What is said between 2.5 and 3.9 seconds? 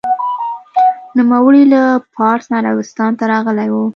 نه عربستان ته راغلی و.